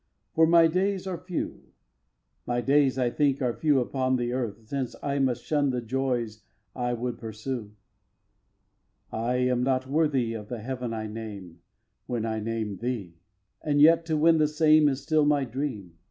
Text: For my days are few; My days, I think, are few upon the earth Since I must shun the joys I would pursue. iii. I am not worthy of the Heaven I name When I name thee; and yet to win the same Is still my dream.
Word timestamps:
For 0.33 0.47
my 0.47 0.65
days 0.65 1.05
are 1.05 1.19
few; 1.19 1.73
My 2.47 2.59
days, 2.59 2.97
I 2.97 3.11
think, 3.11 3.39
are 3.39 3.53
few 3.53 3.79
upon 3.79 4.15
the 4.15 4.33
earth 4.33 4.65
Since 4.67 4.95
I 5.03 5.19
must 5.19 5.43
shun 5.45 5.69
the 5.69 5.79
joys 5.79 6.41
I 6.75 6.93
would 6.93 7.19
pursue. 7.19 7.73
iii. 9.13 9.19
I 9.19 9.35
am 9.35 9.61
not 9.61 9.85
worthy 9.85 10.33
of 10.33 10.47
the 10.47 10.57
Heaven 10.57 10.91
I 10.91 11.05
name 11.05 11.59
When 12.07 12.25
I 12.25 12.39
name 12.39 12.77
thee; 12.77 13.13
and 13.61 13.79
yet 13.79 14.03
to 14.07 14.17
win 14.17 14.39
the 14.39 14.47
same 14.47 14.87
Is 14.87 15.03
still 15.03 15.23
my 15.27 15.45
dream. 15.45 15.93